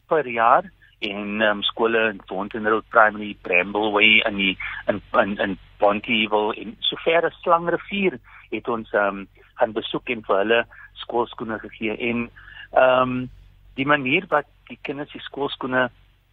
per 0.06 0.26
jaar 0.26 0.64
en 1.02 1.42
um, 1.42 1.62
skole 1.62 2.00
in 2.10 2.20
Fontainebleau 2.28 2.82
Primary, 2.94 3.36
Brambleway 3.42 4.20
en 4.26 4.38
in 4.38 5.02
in 5.12 5.36
in 5.38 5.58
Bonteheuwel 5.78 6.52
en 6.52 6.76
sover 6.78 7.26
as 7.26 7.38
Slangrivier 7.42 8.18
het 8.50 8.68
ons 8.68 8.92
um, 8.92 9.26
gaan 9.58 9.72
besoek 9.72 10.12
en 10.14 10.22
vir 10.26 10.36
hulle 10.42 10.60
skoolskoene 11.04 11.58
gegee 11.64 11.96
en 12.10 12.28
ehm 12.72 13.00
um, 13.02 13.30
die 13.74 13.86
manier 13.88 14.26
wat 14.28 14.48
die 14.68 14.78
kinders 14.84 15.12
die 15.16 15.24
skoolskoene 15.24 15.86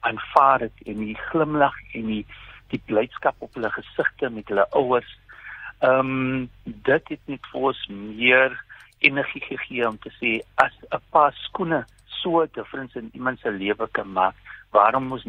aanvaar 0.08 0.66
het 0.68 0.82
en 0.86 1.00
die 1.06 1.18
glimlag 1.30 1.76
en 1.96 2.12
die 2.14 2.26
die 2.70 2.82
blydskap 2.86 3.40
op 3.40 3.56
hulle 3.58 3.72
gesigte 3.74 4.30
met 4.30 4.52
hulle 4.52 4.68
ouers 4.78 5.12
ehm 5.80 6.14
um, 6.14 6.50
dit 6.66 7.14
het 7.16 7.32
net 7.32 7.54
vir 7.54 7.70
ons 7.72 7.86
meer 7.94 8.58
energie 9.00 9.42
gegee 9.42 9.88
om 9.88 9.98
te 10.04 10.12
sê 10.20 10.32
as 10.66 10.76
'n 10.92 11.02
paar 11.12 11.34
skoene 11.48 11.86
so 12.22 12.44
'n 12.44 12.50
difference 12.54 13.00
in 13.00 13.10
iemand 13.14 13.40
se 13.40 13.52
lewe 13.52 13.88
kan 13.92 14.12
maak 14.12 14.36
waarom 14.72 15.04
moet 15.04 15.26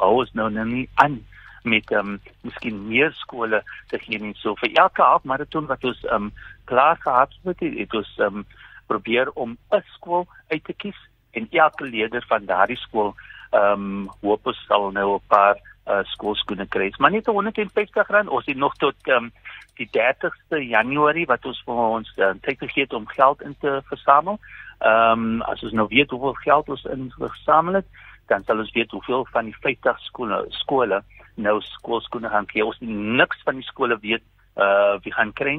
ons 0.00 0.32
nou 0.32 0.50
nou 0.50 0.66
nie 0.66 0.88
aan 0.94 1.20
met 1.62 1.90
ehm 1.90 2.14
um, 2.14 2.20
miskien 2.40 2.86
meer 2.88 3.12
skole 3.12 3.62
te 3.88 3.98
gee 3.98 4.18
nie? 4.18 4.34
So 4.34 4.54
vir 4.54 4.70
elke 4.74 5.02
half 5.02 5.24
marathon 5.24 5.66
wat 5.66 5.84
ons 5.84 6.04
ehm 6.04 6.28
um, 6.28 6.32
klaar 6.64 6.96
gehad 6.96 7.34
het 7.44 7.60
het 7.60 7.94
ons 7.94 8.14
ehm 8.18 8.42
um, 8.42 8.46
probeer 8.86 9.30
om 9.34 9.56
'n 9.70 9.82
skool 9.94 10.26
uit 10.48 10.64
te 10.64 10.72
kies 10.72 11.00
en 11.30 11.48
elke 11.50 11.84
leerder 11.84 12.24
van 12.28 12.44
daardie 12.44 12.76
skool 12.76 13.14
ehm 13.50 13.72
um, 13.72 14.10
hoop 14.20 14.46
ons 14.46 14.64
sal 14.66 14.90
nou 14.90 15.14
'n 15.14 15.26
paar 15.28 15.56
uh, 15.88 16.04
skoolskoene 16.04 16.66
kry. 16.66 16.92
Maar 16.98 17.10
net 17.10 17.26
150 17.26 18.08
rand 18.08 18.28
ons 18.28 18.46
het 18.46 18.56
nog 18.56 18.74
tot 18.76 18.94
ehm 19.02 19.24
um, 19.24 19.32
die 19.78 19.88
30ste 19.94 20.58
Januarie 20.58 21.26
wat 21.26 21.44
ons 21.46 21.62
vir 21.64 21.74
ons 21.74 22.12
uh, 22.16 22.32
tyd 22.42 22.58
gegee 22.58 22.82
het 22.82 22.92
om 22.92 23.06
geld 23.06 23.42
in 23.42 23.54
te 23.60 23.80
versamel. 23.84 24.38
Ehm 24.78 25.12
um, 25.12 25.42
as 25.42 25.62
ons 25.62 25.72
nou 25.72 25.86
weet 25.88 26.10
hoeveel 26.10 26.38
geld 26.42 26.68
ons 26.68 26.84
ingesamel 26.84 27.80
het, 27.80 27.86
dan 28.28 28.44
sal 28.44 28.62
ons 28.62 28.72
weet 28.76 28.90
hoeveel 28.90 29.26
van 29.32 29.48
die 29.48 29.56
50 29.64 30.00
skole 30.06 30.44
skole 30.60 31.02
nou 31.38 31.58
skoolskoene 31.62 32.30
gaan 32.32 32.46
kry. 32.50 32.64
Ons 32.66 32.80
niks 32.80 33.42
van 33.46 33.60
die 33.60 33.66
skole 33.66 33.98
weet 34.02 34.24
uh 34.58 34.96
wie 35.04 35.14
gaan 35.14 35.32
kry. 35.32 35.56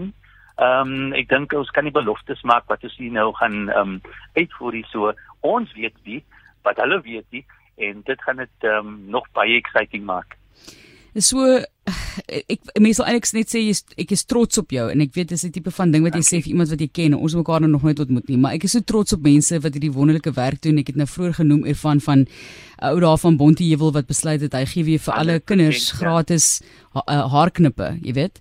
Ehm 0.60 0.94
um, 0.94 1.14
ek 1.16 1.30
dink 1.32 1.54
ons 1.56 1.72
kan 1.76 1.88
nie 1.88 1.96
beloftes 1.96 2.42
maak 2.44 2.68
wat 2.72 2.84
ons 2.84 2.98
hier 3.00 3.14
nou 3.16 3.30
gaan 3.40 3.70
ehm 3.70 3.96
um, 3.96 4.02
uitvoer 4.36 4.82
hier 4.82 4.92
so. 4.92 5.14
Ons 5.42 5.72
weet 5.78 5.96
wie, 6.04 6.24
wat 6.68 6.82
hulle 6.84 7.00
weet 7.06 7.26
nie 7.32 7.46
en 7.80 8.02
dit 8.04 8.22
gaan 8.28 8.44
dit 8.44 8.68
ehm 8.68 8.88
um, 8.88 9.00
nog 9.16 9.30
baie 9.34 9.56
exciting 9.56 10.04
maak. 10.06 10.39
So 11.18 11.42
ek 12.54 12.70
mense 12.78 13.00
sal 13.00 13.08
eintlik 13.10 13.30
net 13.34 13.50
sê 13.50 13.62
ek 13.98 14.12
is 14.14 14.26
trots 14.30 14.60
op 14.62 14.74
jou 14.74 14.86
en 14.92 15.02
ek 15.02 15.16
weet 15.16 15.32
dis 15.32 15.46
'n 15.46 15.54
tipe 15.56 15.72
van 15.74 15.92
ding 15.92 16.04
wat 16.06 16.14
jy 16.14 16.22
sê 16.22 16.38
vir 16.44 16.52
iemand 16.54 16.70
wat 16.70 16.82
jy 16.82 16.90
ken 16.94 17.16
ons 17.18 17.34
mekaar 17.34 17.62
nou 17.62 17.72
nog 17.72 17.84
nooit 17.84 18.00
ontmoet 18.00 18.30
nie 18.30 18.38
maar 18.38 18.54
ek 18.54 18.68
is 18.68 18.76
so 18.78 18.86
trots 18.86 19.14
op 19.14 19.24
mense 19.26 19.58
wat 19.58 19.74
hierdie 19.74 19.92
wonderlike 19.92 20.32
werk 20.36 20.62
doen. 20.62 20.78
Ek 20.78 20.94
het 20.94 20.96
nou 20.96 21.08
vroeër 21.08 21.42
genoem 21.42 21.66
ervan 21.66 22.00
van 22.00 22.28
ou 22.80 23.00
daar 23.00 23.18
van 23.18 23.38
Bonteheuwel 23.38 23.92
wat 23.92 24.08
besluit 24.08 24.42
het 24.42 24.54
hy 24.54 24.66
gee 24.66 24.84
weer 24.84 25.00
vir 25.00 25.14
alle 25.14 25.40
kinders 25.40 25.92
gratis 25.92 26.62
ha 26.94 27.02
uh, 27.08 27.26
haarknippe 27.34 27.98
jy 28.04 28.14
weet. 28.14 28.40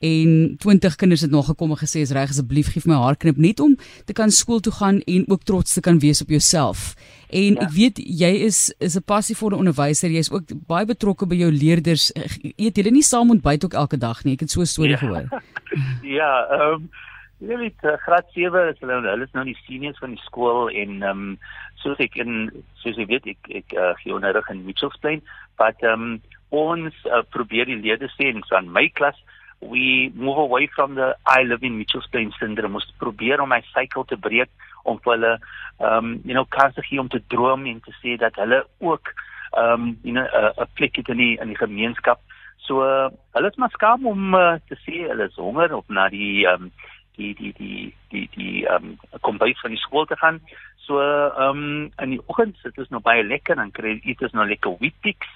En 0.00 0.56
20 0.58 0.96
kinders 0.96 1.20
het 1.20 1.30
nog 1.30 1.46
gekom 1.52 1.70
en 1.70 1.80
gesê 1.80 2.00
is 2.00 2.14
reg 2.16 2.32
asseblief 2.32 2.72
gee 2.72 2.80
vir 2.80 2.94
my 2.94 3.02
haarknip 3.04 3.36
net 3.36 3.60
om 3.60 3.76
te 4.06 4.16
kan 4.16 4.30
skool 4.30 4.60
toe 4.60 4.72
gaan 4.72 5.02
en 5.04 5.28
ook 5.28 5.44
trots 5.44 5.76
te 5.76 5.80
kan 5.80 6.00
wees 6.00 6.22
op 6.22 6.32
jouself 6.32 6.94
en 7.30 7.56
ja. 7.58 7.66
ek 7.66 7.72
weet 7.74 7.98
jy 7.98 8.32
is 8.46 8.74
is 8.78 8.96
'n 8.96 9.04
passievolle 9.06 9.56
onderwyser 9.56 10.10
jy 10.10 10.22
is 10.22 10.32
ook 10.32 10.54
baie 10.66 10.86
betrokke 10.86 11.26
by 11.26 11.36
jou 11.36 11.50
leerders 11.50 12.12
eet 12.56 12.76
julle 12.76 12.90
nie 12.90 13.02
saam 13.02 13.30
ontbyt 13.30 13.64
ook 13.64 13.74
elke 13.74 13.96
dag 13.96 14.24
nie. 14.24 14.34
Ek 14.34 14.40
het 14.40 14.50
so 14.50 14.60
'n 14.60 14.66
storie 14.66 14.96
ja. 14.96 15.02
gehoor. 15.02 15.42
ja, 16.18 16.32
ehm 16.50 16.74
um, 16.74 16.90
jy 17.38 17.56
weet 17.56 17.84
uh, 17.84 17.96
graad 18.04 18.24
7 18.32 18.68
is 18.72 18.78
hulle 18.80 19.00
hulle 19.04 19.24
is 19.24 19.34
nou 19.36 19.44
die 19.44 19.58
seniors 19.66 19.98
van 19.98 20.14
die 20.14 20.24
skool 20.24 20.70
en 20.70 21.02
ehm 21.02 21.10
um, 21.10 21.38
soos 21.82 21.98
ek 21.98 22.16
in 22.16 22.50
soos 22.82 22.98
ek 22.98 23.08
weet 23.08 23.26
ek 23.26 23.50
ek 23.60 23.76
uh, 23.76 23.92
gee 24.00 24.14
onderrig 24.14 24.48
in 24.50 24.64
Mitchells 24.64 24.96
Plain, 25.00 25.22
but 25.58 25.76
ehm 25.82 26.02
um, 26.02 26.20
ons 26.50 26.94
uh, 27.10 27.22
probeer 27.34 27.66
die 27.66 27.82
leerders 27.82 28.14
sê 28.16 28.30
in 28.30 28.42
van 28.48 28.70
my 28.72 28.88
klas 28.88 29.18
we 29.60 30.12
move 30.14 30.38
away 30.38 30.68
from 30.74 30.94
the 30.94 31.16
I 31.26 31.42
live 31.42 31.62
in 31.62 31.78
Mitchells 31.78 32.06
Plain 32.10 32.32
syndrome. 32.38 32.74
Ons 32.74 32.92
probeer 32.98 33.40
om 33.40 33.48
my 33.48 33.62
sykkel 33.72 34.04
te 34.04 34.16
breek 34.16 34.50
om 34.84 35.00
vir 35.02 35.16
hulle 35.16 35.32
ehm 35.36 35.96
um, 35.96 36.12
you 36.24 36.32
know 36.32 36.46
kans 36.48 36.74
te 36.74 36.82
gee 36.86 37.00
om 37.00 37.08
te 37.12 37.20
droom 37.32 37.66
en 37.66 37.80
te 37.84 37.92
sê 38.00 38.16
dat 38.20 38.36
hulle 38.40 38.62
ook 38.80 39.12
ehm 39.56 39.72
um, 39.72 39.98
you 40.02 40.14
know 40.14 40.26
'n 40.26 40.68
plek 40.74 40.96
het 40.96 41.08
in 41.08 41.22
die 41.22 41.36
in 41.40 41.48
die 41.48 41.62
gemeenskap. 41.62 42.20
So 42.66 42.82
uh, 42.82 43.08
hulle 43.32 43.48
is 43.48 43.56
maar 43.56 43.70
skaam 43.70 44.06
om 44.06 44.34
uh, 44.34 44.54
te 44.68 44.76
sê 44.84 45.08
hulle 45.08 45.28
is 45.30 45.40
honger 45.40 45.74
op 45.74 45.88
na 45.88 46.08
die 46.08 46.46
ehm 46.46 46.68
um, 46.68 46.72
die 47.16 47.34
die 47.34 47.52
die 47.58 47.94
die 48.10 48.28
die 48.36 48.66
ehm 48.66 48.84
um, 48.84 49.20
kombuis 49.20 49.60
van 49.60 49.70
die 49.70 49.84
skool 49.84 50.06
te 50.06 50.16
gaan. 50.16 50.40
So 50.86 51.00
ehm 51.00 51.64
um, 51.64 51.92
in 52.02 52.10
die 52.16 52.22
oggend 52.26 52.56
sit 52.62 52.78
ons 52.78 52.88
nog 52.88 53.02
baie 53.02 53.24
lekker 53.24 53.58
en 53.58 53.70
kry 53.70 54.00
eet 54.02 54.22
ons 54.22 54.32
nog 54.32 54.48
lekker 54.48 54.76
Weet-Bix. 54.80 55.26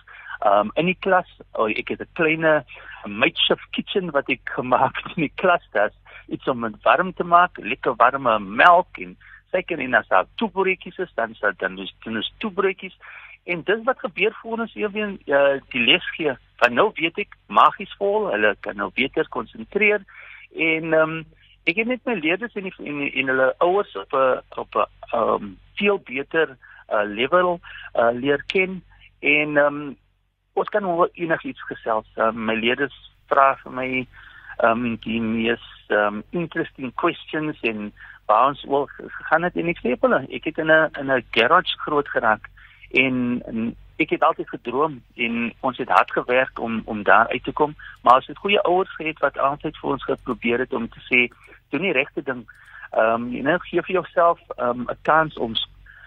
Um 0.47 0.71
in 0.75 0.87
die 0.87 0.97
klas, 1.01 1.29
oh, 1.53 1.69
ek 1.69 1.89
het 1.89 2.01
'n 2.01 2.15
klein 2.15 2.65
makeshift 3.05 3.71
kitchen 3.71 4.11
wat 4.11 4.29
ek 4.29 4.41
gemaak 4.45 4.97
het 4.97 5.17
in 5.17 5.29
die 5.29 5.37
klas. 5.37 5.65
Dit's 5.73 5.97
iets 6.29 6.49
om 6.49 6.61
dit 6.61 6.83
warm 6.83 7.13
te 7.15 7.25
maak, 7.25 7.59
lekker 7.59 7.95
warme 7.97 8.39
melk 8.39 8.99
en 8.99 9.17
suiker 9.51 9.79
en 9.79 9.95
as 9.95 10.09
daar 10.09 10.27
toebroodjies 10.35 10.99
is, 10.99 11.13
dan 11.15 11.35
sal 11.35 11.53
dan 11.59 11.77
dus 11.77 11.95
dan 12.05 12.17
is 12.17 12.33
toebroodjies. 12.39 12.97
En 13.45 13.63
dis 13.67 13.83
wat 13.85 13.99
gebeur 13.99 14.35
vir 14.43 14.51
ons 14.51 14.75
eween 14.79 15.19
uh, 15.27 15.59
die 15.73 15.83
les 15.83 16.07
gee. 16.17 16.35
Van 16.63 16.75
nou 16.77 16.91
weet 16.95 17.19
ek 17.19 17.37
magies 17.49 17.93
vol, 17.99 18.29
hulle 18.31 18.55
kan 18.61 18.77
nou 18.77 18.91
beter 18.95 19.29
konsentreer 19.29 20.05
en 20.55 20.95
ehm 20.95 21.17
um, 21.21 21.23
ek 21.69 21.77
het 21.77 21.87
net 21.91 22.07
my 22.09 22.15
leerders 22.17 22.55
en 22.57 22.71
en, 22.71 23.01
en 23.07 23.33
hulle 23.33 23.49
ouers 23.67 23.97
op 23.97 24.15
'n 24.15 24.41
op 24.61 24.77
'n 24.77 24.87
ehm 25.13 25.35
um, 25.35 25.59
veel 25.77 25.99
beter 25.99 26.57
uh, 26.91 27.05
level 27.05 27.61
uh, 27.95 28.11
leer 28.13 28.43
ken 28.47 28.83
en 29.21 29.57
ehm 29.57 29.67
um, 29.67 29.97
ons 30.61 30.73
kan 30.73 30.87
oor 30.87 31.11
enigiets 31.15 31.63
gesels. 31.69 32.07
Uh, 32.17 32.31
my 32.33 32.55
leerders 32.55 32.97
vra 33.33 33.55
vir 33.63 33.73
my 33.73 33.91
um, 34.67 34.97
die 35.05 35.21
mees 35.21 35.67
um, 35.89 36.23
interesting 36.31 36.95
questions 36.95 37.61
en 37.63 37.93
waar 38.27 38.49
ons 38.53 38.65
wel 38.65 38.89
gaan 39.29 39.47
dit 39.49 39.61
en 39.61 39.71
ek 39.73 39.83
sê 39.83 39.95
hulle 40.01 40.25
ek 40.31 40.51
het 40.51 40.59
in 40.59 40.71
'n 40.71 40.91
in 41.01 41.13
'n 41.13 41.25
garage 41.37 41.79
groot 41.85 42.09
geraak 42.09 42.51
en, 43.03 43.43
en 43.47 43.77
ek 43.99 44.11
het 44.11 44.23
altyd 44.23 44.49
gedroom 44.49 45.03
en 45.17 45.53
ons 45.61 45.79
het 45.79 45.89
hard 45.89 46.13
gewerk 46.13 46.59
om 46.59 46.83
om 46.85 47.03
daar 47.03 47.29
uit 47.29 47.45
te 47.45 47.53
kom 47.53 47.75
maar 48.03 48.21
ons 48.21 48.27
het 48.27 48.39
goeie 48.39 48.61
ouers 48.63 48.95
gehad 48.97 49.19
wat 49.19 49.39
altyd 49.39 49.77
vir 49.77 49.91
ons 49.91 50.05
geprobeer 50.05 50.59
het 50.59 50.73
om 50.73 50.89
te 50.89 51.03
sê 51.11 51.21
doen 51.71 51.83
die 51.83 51.93
regte 51.93 52.23
ding. 52.23 52.45
Ehm 52.91 53.15
um, 53.15 53.29
jy 53.35 53.43
net 53.47 53.63
gee 53.69 53.83
vir 53.83 53.95
jouself 54.01 54.39
'n 54.57 54.63
um, 54.69 54.87
kans 55.03 55.35
om 55.39 55.55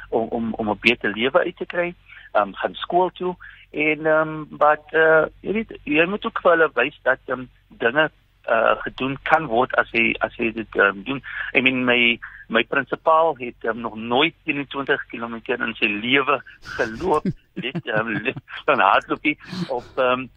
om 0.10 0.28
om 0.28 0.54
om 0.54 0.70
'n 0.70 0.80
beter 0.82 1.12
lewe 1.12 1.40
uit 1.40 1.58
te 1.58 1.66
kry. 1.66 1.94
Um, 2.34 2.56
gaan 2.58 2.74
skool 2.74 3.12
toe 3.14 3.36
en 3.74 4.06
ehm 4.06 4.30
um, 4.30 4.58
but 4.58 4.94
uh, 4.98 5.26
jy 5.46 5.54
weet 5.54 5.72
jy 5.90 6.06
moet 6.10 6.26
ook 6.26 6.40
hulle 6.44 6.70
wys 6.74 6.98
dat 7.06 7.22
ehm 7.30 7.46
um, 7.46 7.50
dinge 7.82 8.10
uh 8.50 8.76
gedoen 8.84 9.18
kan 9.24 9.46
word 9.48 9.74
as 9.80 9.92
jy 9.96 10.12
as 10.20 10.34
jy 10.38 10.52
dit 10.52 10.76
um, 10.76 11.04
doen. 11.08 11.22
I 11.56 11.62
mean 11.62 11.86
my 11.86 12.20
my 12.50 12.64
prinsipaal 12.64 13.36
het 13.40 13.70
um, 13.70 13.80
nog 13.86 13.96
nooit 13.96 14.36
20 14.46 15.06
km 15.12 15.36
in 15.56 15.76
sy 15.80 15.88
lewe 15.88 16.42
geloop. 16.76 17.24
dit 17.66 17.88
um, 17.88 18.12
dan 18.66 18.80
hardloopie 18.80 19.38
op 19.70 19.88
um, 19.98 20.28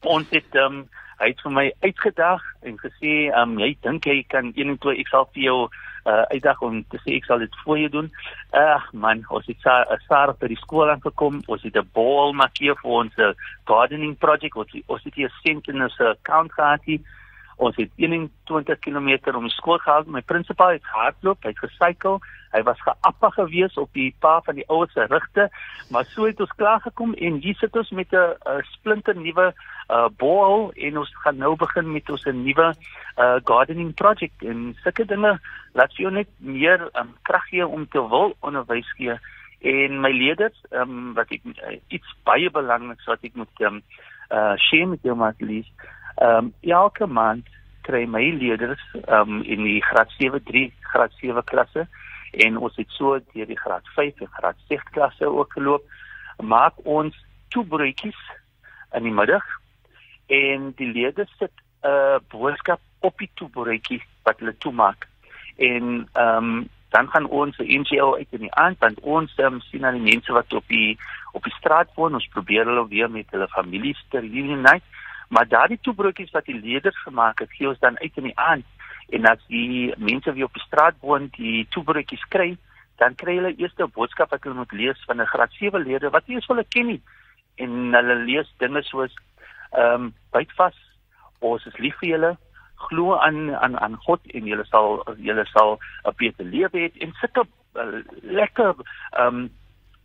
ons 0.00 0.28
het 0.30 0.56
um, 0.56 0.82
hy 1.20 1.30
het 1.30 1.42
vir 1.44 1.52
my 1.54 1.66
uitgedag 1.84 2.42
en 2.66 2.78
gesê, 2.80 3.30
"Um 3.38 3.58
jy 3.60 3.76
dink 3.80 4.04
jy 4.06 4.24
kan 4.28 4.52
1 4.56 4.68
en 4.68 4.78
2 4.78 4.98
ek 4.98 5.08
sal 5.08 5.28
vir 5.34 5.42
jou 5.42 5.58
uh 6.06 6.24
uitdag 6.34 6.62
om 6.62 6.84
te 6.90 6.98
sê 7.04 7.16
ek 7.16 7.24
sal 7.24 7.38
dit 7.38 7.56
vir 7.64 7.78
jou 7.78 7.88
doen." 7.88 8.10
Ag 8.50 8.92
man, 8.92 9.24
ons 9.30 9.46
het 9.46 9.60
sa 9.60 9.84
Sarah 10.08 10.36
by 10.38 10.48
die 10.48 10.60
skool 10.60 10.90
aangekom. 10.90 11.42
Ons 11.46 11.62
het 11.62 11.76
'n 11.76 11.90
bal 11.94 12.32
markeer 12.32 12.76
vir 12.82 12.90
ons 12.90 13.18
uh, 13.18 13.32
gardening 13.64 14.18
project 14.18 14.54
wat 14.54 14.68
ons 14.86 15.04
het 15.04 15.14
hier 15.14 15.32
sent 15.42 15.68
in 15.68 15.82
ons 15.82 16.00
account 16.00 16.52
gehad. 16.52 16.80
Ons 17.62 17.76
het 17.78 17.90
21 17.96 18.78
km 18.82 19.36
om 19.36 19.46
die 19.46 19.54
skool 19.54 19.78
gehou. 19.78 20.02
My 20.10 20.22
prinsipaal 20.26 20.76
het 20.76 20.86
hardloop, 20.94 21.44
hy 21.46 21.52
het 21.52 21.60
gesykel. 21.62 22.18
Hy 22.52 22.60
was 22.66 22.80
geappa 22.84 23.30
gewees 23.36 23.78
op 23.80 23.92
die 23.96 24.10
pa 24.20 24.34
van 24.44 24.58
die 24.58 24.66
ouers 24.68 24.92
se 24.92 25.06
rigte, 25.08 25.46
maar 25.94 26.04
so 26.10 26.26
het 26.28 26.40
ons 26.42 26.52
klaar 26.58 26.82
gekom 26.84 27.14
en 27.14 27.38
hier 27.40 27.56
sit 27.60 27.76
ons 27.78 27.90
met 27.96 28.12
'n 28.12 28.64
splinter 28.74 29.16
nuwe 29.16 29.54
uh 29.88 30.08
bol 30.18 30.72
en 30.76 30.98
ons 30.98 31.12
gaan 31.24 31.38
nou 31.38 31.56
begin 31.56 31.92
met 31.92 32.10
ons 32.10 32.26
'n 32.26 32.44
nuwe 32.44 32.74
uh 33.16 33.38
gardening 33.44 33.94
project 33.94 34.42
en 34.42 34.76
sulke 34.82 35.04
dinge 35.04 35.38
laat 35.72 35.96
jou 35.96 36.10
net 36.10 36.28
meer 36.38 36.90
um, 36.92 37.14
krag 37.22 37.48
gee 37.48 37.66
om 37.66 37.88
te 37.88 38.08
wil 38.08 38.36
onderwys 38.40 38.92
gee 38.96 39.16
en 39.60 40.00
my 40.00 40.10
leerders 40.10 40.58
um 40.70 41.14
wat 41.14 41.30
ek 41.30 41.40
uh, 41.44 41.78
iets 41.88 42.14
baie 42.24 42.50
belangriks 42.50 43.06
wat 43.06 43.24
ek 43.24 43.34
moet 43.34 43.60
um 43.60 43.82
uh 44.30 44.56
share 44.56 44.86
met 44.86 45.02
jou 45.02 45.16
maar 45.16 45.34
lees 45.38 45.68
um 46.20 46.52
elke 46.60 47.06
maand 47.06 47.48
kry 47.82 48.04
my 48.06 48.24
leerders 48.38 48.82
um 49.08 49.42
in 49.42 49.64
die 49.64 49.80
graad 49.82 50.10
7 50.18 50.42
3 50.44 50.72
graad 50.92 51.12
7 51.20 51.44
klasse 51.44 51.86
en 52.32 52.56
ons 52.56 52.76
het 52.76 52.90
so 52.96 53.18
deur 53.32 53.46
die 53.46 53.58
graad 53.58 53.88
5 53.94 54.20
en 54.20 54.32
graad 54.38 54.56
6 54.68 54.82
klasse 54.90 55.26
ook 55.28 55.52
geloop. 55.52 55.84
Maak 56.40 56.74
ons 56.84 57.16
twee 57.48 57.64
broodjies 57.64 58.20
in 58.96 59.02
die 59.08 59.12
middag 59.12 59.44
en 60.26 60.72
die 60.76 60.92
leerders 60.92 61.32
sit 61.38 61.52
'n 61.82 61.88
uh, 61.88 62.18
boodskap 62.28 62.80
op 63.00 63.18
die 63.18 63.30
twee 63.34 63.48
broodjies 63.48 64.06
wat 64.22 64.38
hulle 64.38 64.56
toe 64.58 64.72
maak 64.72 65.08
en 65.56 66.08
ehm 66.12 66.36
um, 66.36 66.68
dan 66.92 67.08
gaan 67.08 67.26
ons 67.26 67.56
se 67.56 67.64
NGO 67.64 68.16
uit 68.16 68.26
in 68.30 68.44
die 68.46 68.54
aand 68.54 68.78
want 68.78 69.00
ons 69.00 69.32
um, 69.36 69.60
sien 69.60 69.84
aan 69.84 69.96
die 69.96 70.12
mense 70.12 70.32
wat 70.32 70.52
op 70.52 70.64
die 70.68 70.98
op 71.32 71.44
die 71.44 71.54
straat 71.56 71.88
woon. 71.94 72.14
Ons 72.14 72.28
probeer 72.28 72.68
hulle 72.68 72.84
weer 72.88 73.10
met 73.10 73.30
hulle 73.30 73.48
families 73.48 74.00
te 74.12 74.20
reunite 74.20 74.84
maar 75.32 75.48
daardie 75.48 75.78
twee 75.80 75.96
broodjies 75.96 76.30
wat 76.36 76.44
die 76.44 76.60
leerders 76.60 76.98
gemaak 77.02 77.38
het 77.40 77.52
gee 77.56 77.68
ons 77.68 77.80
dan 77.80 77.98
uit 77.98 78.16
in 78.20 78.28
die 78.28 78.38
aand. 78.38 78.66
En 79.16 79.24
as 79.30 79.40
die 79.48 79.92
mense 79.96 80.32
wie 80.36 80.44
op 80.44 80.52
die 80.52 80.64
straat 80.66 80.98
woon 81.00 81.30
die 81.38 81.64
toebroodjies 81.72 82.24
kry, 82.34 82.50
dan 83.00 83.16
kry 83.22 83.38
hulle 83.38 83.54
eers 83.56 83.72
'n 83.78 83.94
boodskap 83.96 84.30
wat 84.30 84.44
hulle 84.44 84.60
moet 84.60 84.72
lees 84.72 85.00
van 85.08 85.20
'n 85.20 85.32
graad 85.32 85.52
7 85.52 85.82
leerder 85.82 86.10
wat 86.10 86.26
nie 86.26 86.36
eens 86.36 86.46
hulle 86.52 86.64
ken 86.64 86.86
nie. 86.86 87.02
En 87.56 87.94
hulle 87.96 88.16
lees 88.28 88.52
dinge 88.58 88.82
soos 88.82 89.14
ehm 89.72 89.94
um, 89.94 90.14
byt 90.32 90.52
vas, 90.52 90.76
ons 91.38 91.66
is 91.66 91.78
lief 91.78 91.96
vir 92.00 92.08
julle, 92.08 92.36
glo 92.76 93.16
aan 93.16 93.54
aan 93.56 93.78
aan 93.78 93.96
God 93.96 94.20
en 94.26 94.46
julle 94.46 94.64
sal 94.64 95.02
julle 95.16 95.46
sal 95.46 95.78
'n 96.04 96.14
beter 96.16 96.44
lewe 96.44 96.78
hê. 96.78 96.92
En 97.00 97.12
op 97.40 97.48
uh, 97.74 98.04
lekker 98.22 98.74
ehm 99.10 99.26
um, 99.26 99.50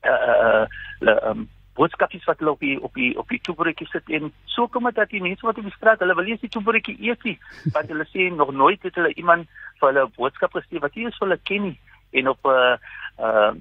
uh, 0.03 0.22
uh, 0.27 0.65
uh, 1.00 1.29
um, 1.29 1.50
boodskapies 1.77 2.25
wat 2.29 2.41
hulle 2.41 2.55
op 2.55 2.63
die 2.65 2.75
op 2.84 2.93
die 3.00 3.12
op 3.22 3.29
die 3.29 3.41
toebroodjie 3.48 3.88
sit 3.91 4.10
en 4.17 4.31
so 4.46 4.67
kom 4.67 4.89
dit 4.89 5.00
dat 5.00 5.13
die 5.13 5.24
mense 5.24 5.46
wat 5.46 5.57
op 5.62 5.69
die 5.69 5.75
straat, 5.77 6.03
hulle 6.03 6.17
wil 6.17 6.29
eers 6.29 6.43
die 6.43 6.53
toebroodjie 6.53 6.98
eet 7.10 7.24
nie, 7.29 7.38
want 7.75 7.93
hulle 7.93 8.07
sê 8.12 8.29
nog 8.34 8.53
nooit 8.53 8.84
het 8.84 8.98
hulle 9.00 9.13
iemand 9.15 9.50
vir 9.79 9.91
hulle 9.91 10.07
'n 10.07 10.15
boodskap 10.17 10.57
gestuur 10.57 10.86
wat 10.86 10.98
eers 10.98 11.17
vir 11.17 11.27
hulle 11.27 11.39
ken 11.43 11.63
nie. 11.69 11.77
En 12.12 12.27
op 12.34 12.39
'n 12.46 12.79
uh, 13.19 13.51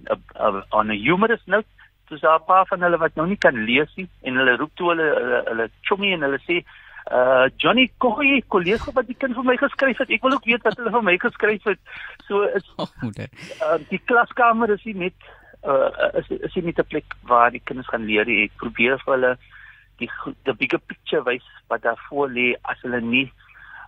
uh, 0.40 0.62
on 0.70 0.90
a 0.90 0.94
humorous 0.94 1.44
note 1.46 1.68
dis 2.08 2.23
'n 2.23 2.44
paar 2.46 2.66
van 2.66 2.82
hulle 2.82 2.99
wat 2.99 3.14
nou 3.14 3.26
nie 3.26 3.37
kan 3.37 3.64
lees 3.64 3.94
nie 3.96 4.08
en 4.23 4.37
hulle 4.37 4.56
roep 4.56 4.75
toe 4.75 4.88
hulle 4.88 5.08
hulle, 5.20 5.42
hulle 5.50 5.70
chommy 5.88 6.12
en 6.12 6.23
hulle 6.23 6.40
sê 6.49 6.64
uh 7.11 7.46
Johnny 7.62 7.90
Koyi 7.99 8.42
kollega 8.49 8.92
wat 8.94 9.06
die 9.06 9.14
kind 9.14 9.35
vir 9.35 9.44
my 9.46 9.56
geskryf 9.56 9.99
het 9.99 10.11
ek 10.11 10.23
wil 10.23 10.32
ook 10.35 10.44
weet 10.50 10.64
wat 10.66 10.76
hulle 10.76 10.90
vir 10.90 11.02
my 11.02 11.16
geskryf 11.23 11.64
het. 11.64 11.78
So 12.26 12.42
is 12.42 12.66
oh, 12.82 12.88
uh, 13.02 13.78
die 13.90 14.02
klaskamer 14.11 14.70
is 14.75 14.85
nie 14.85 14.94
net 14.94 15.14
uh, 15.65 15.91
is 16.21 16.29
is 16.29 16.55
nie 16.55 16.73
'n 16.77 16.87
plek 16.89 17.15
waar 17.23 17.51
die 17.51 17.65
kinders 17.65 17.89
gaan 17.89 18.05
leer 18.05 18.27
nie. 18.27 18.45
Ek 18.45 18.57
probeer 18.57 18.99
vir 19.05 19.15
hulle 19.15 19.37
die 19.99 20.11
the 20.45 20.55
bigger 20.55 20.79
picture 20.79 21.23
wys 21.23 21.47
wat 21.69 21.83
daar 21.83 22.01
voor 22.09 22.29
lê 22.29 22.55
as 22.63 22.81
hulle 22.83 23.01
nie 23.01 23.33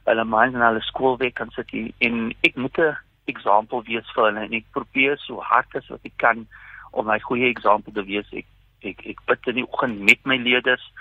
hulle 0.04 0.24
minds 0.24 0.54
en 0.54 0.66
hulle 0.66 0.80
skoolwerk 0.80 1.34
kan 1.34 1.50
sit 1.50 1.72
nie. 1.72 1.94
en 1.98 2.32
ek 2.42 2.56
moet 2.56 2.78
'n 2.78 2.96
voorbeeld 3.26 3.86
wees 3.86 4.12
vir 4.14 4.24
hulle 4.24 4.40
en 4.40 4.52
ek 4.52 4.64
probeer 4.72 5.18
so 5.18 5.40
hard 5.40 5.76
as 5.76 5.88
wat 5.88 6.04
ek 6.04 6.16
kan 6.16 6.46
om 6.92 7.10
'n 7.10 7.20
goeie 7.20 7.52
voorbeeld 7.60 7.94
te 7.94 8.04
wees. 8.04 8.28
Ek 8.32 8.46
ek 8.82 9.06
ek 9.06 9.18
bid 9.26 9.46
in 9.46 9.54
die 9.54 9.68
oggend 9.72 10.00
met 10.00 10.20
my 10.24 10.36
leerders 10.36 10.92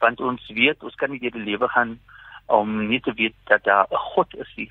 want 0.00 0.20
ons 0.20 0.42
weet 0.48 0.82
ons 0.82 0.94
kan 0.94 1.10
nie 1.10 1.20
deur 1.20 1.36
die 1.36 1.50
lewe 1.50 1.68
gaan 1.68 1.98
om 2.46 2.88
nie 2.88 3.00
te 3.00 3.12
weet 3.12 3.34
dat 3.44 3.64
daar 3.64 3.86
'n 3.90 3.96
God 4.14 4.34
is 4.34 4.52
nie 4.56 4.70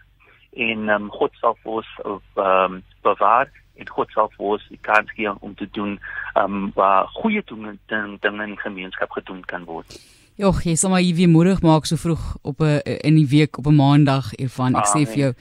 en 0.55 0.89
um, 0.89 1.09
God 1.11 1.33
sal 1.41 1.57
vir 1.63 1.71
ons 1.71 1.91
um, 2.35 2.83
bewaar 3.03 3.49
en 3.75 3.89
God 3.89 4.11
sal 4.15 4.31
vir 4.35 4.45
ons 4.55 4.67
die 4.71 4.81
kans 4.81 5.11
gee 5.15 5.31
om 5.39 5.55
te 5.55 5.67
doen 5.77 5.97
um, 6.39 6.71
waar 6.75 7.07
goeie 7.19 7.43
dinge 7.45 7.77
dinge 7.87 8.43
in 8.47 8.57
gemeenskap 8.59 9.11
gedoen 9.11 9.43
kan 9.45 9.65
word. 9.65 9.99
Joh, 10.35 10.57
jy 10.67 10.73
sal 10.75 10.91
maar 10.91 10.99
hier 10.99 11.15
weer 11.15 11.29
moedig 11.31 11.61
maak 11.63 11.85
so 11.87 11.95
vroeg 11.95 12.23
op 12.43 12.59
'n 12.59 12.81
in 13.07 13.15
die 13.15 13.27
week 13.27 13.57
op 13.57 13.67
'n 13.67 13.75
maandag 13.75 14.35
Evan. 14.35 14.75
Ek 14.75 14.83
ah, 14.83 14.91
sê 14.91 15.07
vir 15.07 15.17
jou 15.17 15.33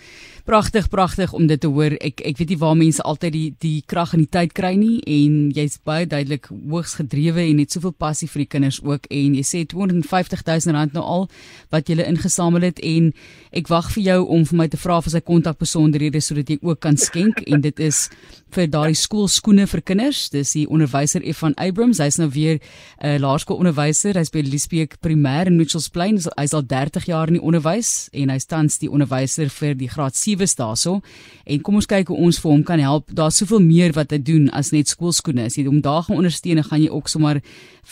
pragtig 0.44 0.88
pragtig 0.88 1.32
om 1.32 1.46
dit 1.46 1.60
te 1.60 1.66
hoor. 1.66 1.96
Ek 2.00 2.20
ek 2.20 2.36
weet 2.36 2.48
nie 2.48 2.58
waar 2.58 2.76
mense 2.76 3.02
altyd 3.02 3.32
die 3.32 3.54
die 3.58 3.82
krag 3.86 4.12
en 4.12 4.20
die 4.20 4.28
tyd 4.28 4.52
kry 4.52 4.74
nie 4.76 5.00
en 5.00 5.50
jy's 5.50 5.78
baie 5.82 6.06
duidelik 6.06 6.46
hoogs 6.70 6.94
gedrewe 6.94 7.40
en 7.40 7.58
het 7.58 7.72
soveel 7.72 7.94
passie 7.96 8.28
vir 8.28 8.44
die 8.44 8.50
kinders 8.52 8.80
ook 8.84 9.08
en 9.10 9.34
jy 9.34 9.42
sê 9.42 9.64
250 9.66 10.44
000 10.44 10.76
rand 10.76 10.92
nou 10.92 11.04
al 11.04 11.28
wat 11.70 11.88
jy 11.88 11.96
ingesamel 12.04 12.62
het 12.62 12.78
en 12.78 13.12
ek 13.52 13.68
wag 13.68 13.90
vir 13.96 14.02
jou 14.02 14.20
om 14.28 14.44
vir 14.44 14.56
my 14.56 14.68
te 14.68 14.76
vra 14.76 15.00
vir 15.00 15.10
sy 15.10 15.20
kontakbesonderhede 15.20 16.20
sodat 16.20 16.48
jy 16.48 16.58
ook 16.62 16.80
kan 16.80 16.96
skenk 16.96 17.40
en 17.46 17.60
dit 17.60 17.80
is 17.80 18.10
vir 18.54 18.68
daardie 18.70 18.98
skoolskoene 18.98 19.66
vir 19.66 19.82
kinders. 19.82 20.28
Dis 20.30 20.52
die 20.54 20.66
onderwyser 20.70 21.24
Evan 21.26 21.56
Abrams. 21.58 21.98
Hy's 21.98 22.18
nou 22.18 22.28
weer 22.30 22.60
'n 22.60 23.06
uh, 23.06 23.18
laerskoolonderwyser. 23.18 24.14
Hy's 24.14 24.30
by 24.30 24.44
Liesbeek 24.84 25.00
Primêr 25.00 25.46
in 25.46 25.56
Mitchells 25.56 25.88
Plain. 25.88 26.18
Hy's 26.36 26.52
al 26.52 26.64
30 26.66 27.06
jaar 27.08 27.28
in 27.28 27.38
die 27.38 27.42
onderwys 27.42 28.10
en 28.12 28.28
hy 28.28 28.36
tans 28.44 28.76
die 28.78 28.90
onderwyser 28.90 29.48
vir 29.48 29.74
die 29.74 29.88
graad 29.88 30.12
7s 30.12 30.56
daarso. 30.58 31.00
En 31.46 31.62
kom 31.64 31.78
ons 31.78 31.88
kyk 31.88 32.08
hoe 32.12 32.18
ons 32.18 32.38
vir 32.42 32.50
hom 32.50 32.64
kan 32.64 32.80
help. 32.80 33.08
Daar's 33.08 33.38
soveel 33.40 33.62
meer 33.64 33.94
wat 33.96 34.12
hy 34.12 34.18
doen 34.20 34.50
as 34.52 34.72
net 34.72 34.92
skoolskoene. 34.92 35.46
As 35.48 35.56
jy 35.56 35.64
hom 35.64 35.80
daar 35.80 36.04
gaan 36.04 36.20
ondersteun, 36.20 36.62
gaan 36.62 36.82
jy 36.82 36.90
ook 36.92 37.08
sommer 37.08 37.40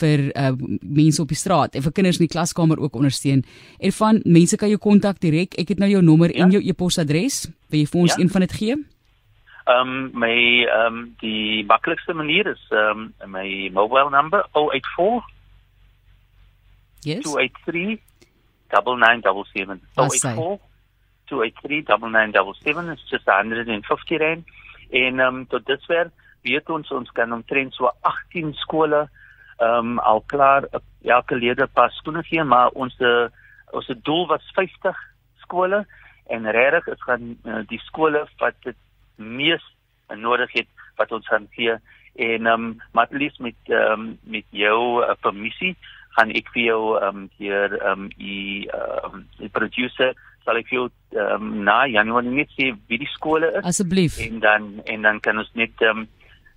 vir 0.02 0.28
uh, 0.36 0.52
mense 0.82 1.22
op 1.22 1.32
die 1.32 1.38
straat 1.38 1.76
en 1.76 1.82
vir 1.82 1.96
kinders 1.96 2.20
in 2.20 2.26
die 2.26 2.34
klaskamer 2.34 2.80
ook 2.80 2.96
ondersteun. 3.00 3.44
En 3.80 3.92
van 3.96 4.20
mense 4.24 4.56
kan 4.60 4.68
jou 4.68 4.80
kontak 4.82 5.20
direk. 5.20 5.56
Ek 5.56 5.72
het 5.72 5.80
nou 5.80 5.88
jou 5.88 6.02
nommer 6.04 6.32
ja? 6.32 6.44
en 6.44 6.52
jou 6.52 6.60
e-posadres. 6.60 7.46
Wil 7.72 7.86
jy 7.86 7.92
vir 7.92 8.04
ons 8.04 8.16
ja? 8.16 8.20
een 8.20 8.32
van 8.32 8.44
dit 8.44 8.58
gee? 8.60 8.80
Ehm 9.62 9.96
um, 9.96 10.08
my 10.18 10.34
ehm 10.66 10.86
um, 10.92 11.04
die 11.22 11.64
maklikste 11.64 12.12
manier 12.12 12.52
is 12.52 12.60
ehm 12.68 13.12
um, 13.22 13.30
my 13.32 13.70
mobile 13.72 14.10
number 14.10 14.44
084 14.52 15.22
Yes. 17.02 17.22
283 17.22 18.00
9977. 18.68 19.80
Ah, 19.96 20.08
sy. 20.08 20.34
283 21.28 21.84
9977 21.84 22.92
is 22.92 23.10
just 23.10 23.26
150 23.26 24.18
rand. 24.18 24.44
En 24.90 25.18
ehm 25.18 25.36
um, 25.36 25.46
tot 25.46 25.66
dusver 25.66 26.10
weet 26.42 26.70
ons 26.70 26.90
ons 26.90 27.10
kan 27.12 27.32
omtrent 27.32 27.74
so 27.74 27.90
18 28.00 28.54
skole 28.64 29.08
ehm 29.58 29.92
um, 29.92 29.98
al 29.98 30.22
klaar 30.26 30.66
uh, 30.72 30.80
elke 31.02 31.36
leerder 31.36 31.68
pas 31.68 31.94
skoene 32.00 32.22
gee, 32.22 32.44
maar 32.44 32.68
ons 32.74 32.94
uh, 33.00 33.28
ons 33.72 33.88
doel 34.02 34.26
was 34.26 34.52
50 34.54 34.96
skole 35.44 35.86
en 36.26 36.50
regtig 36.50 36.86
is 36.94 37.02
gaan 37.06 37.36
uh, 37.44 37.62
die 37.68 37.80
skole 37.86 38.26
wat 38.38 38.58
dit 38.66 38.76
mees 39.16 39.64
nodig 40.12 40.52
het 40.52 40.68
wat 41.00 41.12
ons 41.12 41.26
gaan 41.28 41.48
gee 41.56 41.76
en 42.14 42.46
ehm 42.46 42.52
um, 42.52 42.80
maar 42.92 43.08
least 43.10 43.40
met 43.40 43.56
ehm 43.70 43.92
um, 43.92 44.18
met 44.22 44.44
jou 44.50 45.02
uh, 45.02 45.14
permissie 45.20 45.76
gaan 46.16 46.30
ek 46.30 46.48
vir 46.54 46.62
jou 46.64 46.82
ehm 46.98 47.16
um, 47.22 47.28
hier 47.38 47.78
ehm 47.80 47.92
um, 48.06 48.08
die 48.18 48.68
ehm 48.68 49.14
um, 49.14 49.26
die 49.38 49.48
producer 49.48 50.14
sal 50.44 50.56
ek 50.56 50.70
jou 50.74 50.88
ehm 51.12 51.34
um, 51.42 51.62
na 51.64 51.84
Januarie 51.86 52.30
net 52.30 52.50
sê 52.58 52.72
wie 52.88 52.98
die 52.98 53.10
skole 53.14 53.46
is 53.58 53.64
Asseblief. 53.64 54.18
en 54.18 54.40
dan 54.40 54.72
en 54.86 55.02
dan 55.02 55.20
kan 55.20 55.38
ons 55.38 55.50
net 55.54 55.72
ehm 55.80 55.98
um, 56.04 56.08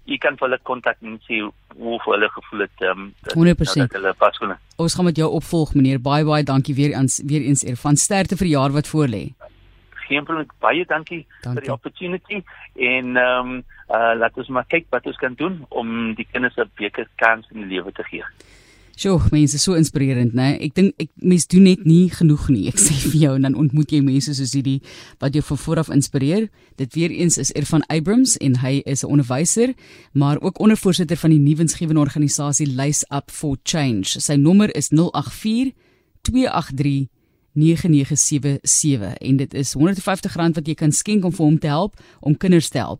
jy 0.05 0.17
kan 0.21 0.35
hulle 0.39 0.57
kontak 0.63 0.97
en 1.01 1.19
sê 1.27 1.39
hoe 1.77 1.99
hulle 2.05 2.29
gevoel 2.29 2.59
het 2.67 2.81
ehm 2.81 2.99
um, 3.01 3.13
dat- 3.23 3.33
100%. 3.35 3.87
dat 3.87 3.97
hulle 3.99 4.13
pas 4.13 4.35
skoene 4.35 4.57
Ons 4.77 4.93
gaan 4.95 5.05
met 5.05 5.15
jou 5.17 5.29
opvolg 5.31 5.73
meneer. 5.73 5.99
Baie 6.03 6.25
baie 6.25 6.43
dankie 6.43 6.75
weer 6.75 6.91
eens 6.99 7.21
weer 7.25 7.41
eens 7.41 7.63
eer 7.63 7.77
van 7.79 7.95
sterkte 7.95 8.35
vir 8.35 8.45
die 8.47 8.55
jaar 8.57 8.71
wat 8.71 8.87
voorlê. 8.87 9.23
geen 10.07 10.23
probleem 10.25 10.47
baie 10.61 10.85
dankie, 10.85 11.25
Dankie. 11.41 11.53
vir 11.53 11.61
die 11.63 11.71
opportunity 11.73 12.43
en 12.75 13.15
ehm 13.17 13.49
um, 13.49 13.63
uh, 13.89 14.13
laat 14.17 14.37
ons 14.37 14.47
maar 14.49 14.65
kyk 14.67 14.85
wat 14.89 15.05
ons 15.05 15.17
kan 15.17 15.33
doen 15.33 15.65
om 15.69 16.13
die 16.15 16.27
kinders 16.31 16.57
'n 16.57 16.69
beter 16.77 17.07
kans 17.15 17.45
in 17.51 17.61
die 17.61 17.69
lewe 17.75 17.91
te 17.91 18.03
gee. 18.03 18.23
Sjoe, 18.95 19.19
mense 19.31 19.59
so 19.59 19.73
inspirerend, 19.75 20.31
né? 20.37 20.53
Ek 20.63 20.71
dink 20.77 20.93
ek 21.03 21.09
mense 21.19 21.49
doen 21.51 21.65
net 21.67 21.81
nie 21.83 22.05
genoeg 22.15 22.45
nie. 22.47 22.69
Ek 22.71 22.79
sê 22.79 22.95
vir 23.09 23.17
jou 23.25 23.31
en 23.35 23.43
dan 23.43 23.57
ontmoet 23.59 23.91
jy 23.91 23.99
mense 24.05 24.31
soos 24.37 24.53
hierdie 24.55 24.77
wat 25.19 25.35
jou 25.35 25.43
van 25.43 25.59
voor 25.65 25.81
af 25.83 25.91
inspireer. 25.91 26.45
Dit 26.79 26.95
weer 26.95 27.11
eens 27.11 27.35
is 27.41 27.51
Irfan 27.59 27.83
Abrams 27.91 28.37
en 28.39 28.55
hy 28.63 28.79
is 28.85 29.03
'n 29.03 29.11
onderwyser, 29.11 29.75
maar 30.13 30.39
ook 30.39 30.59
ondervoorsitter 30.59 31.17
van 31.17 31.31
die 31.35 31.43
nuwensgewende 31.43 31.99
organisasie 31.99 32.71
Lace 32.71 33.05
Up 33.11 33.31
for 33.31 33.57
Change. 33.63 34.15
Sy 34.19 34.35
nommer 34.35 34.71
is 34.75 34.89
084 34.91 35.73
283 36.21 37.09
9977 37.55 39.17
en 39.17 39.35
dit 39.37 39.53
is 39.53 39.75
R150 39.75 40.55
wat 40.55 40.67
jy 40.67 40.73
kan 40.75 40.91
skenk 40.91 41.23
om 41.23 41.31
vir 41.31 41.45
hom 41.45 41.59
te 41.59 41.67
help 41.67 41.99
om 42.19 42.35
kinders 42.37 42.69
te 42.69 42.77
help. 42.77 42.93